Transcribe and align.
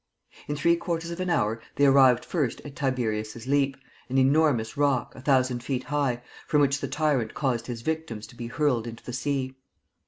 In 0.47 0.55
three 0.55 0.75
quarters 0.77 1.11
of 1.11 1.19
an 1.19 1.29
hour, 1.29 1.61
they 1.75 1.85
arrived 1.85 2.25
first 2.25 2.59
at 2.61 2.75
Tiberius's 2.75 3.45
Leap, 3.45 3.77
an 4.09 4.17
enormous 4.17 4.75
rock, 4.75 5.13
a 5.13 5.21
thousand 5.21 5.59
feet 5.63 5.83
high, 5.83 6.23
from 6.47 6.59
which 6.59 6.79
the 6.81 6.87
tyrant 6.87 7.35
caused 7.35 7.67
his 7.67 7.83
victims 7.83 8.25
to 8.25 8.35
be 8.35 8.47
hurled 8.47 8.87
into 8.87 9.03
the 9.03 9.13
sea. 9.13 9.53